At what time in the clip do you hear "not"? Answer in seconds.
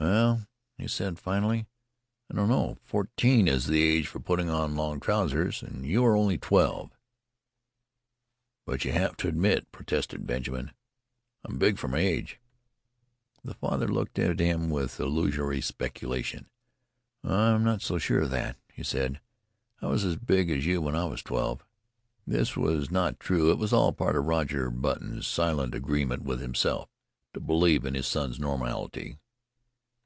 17.64-17.82, 22.92-23.18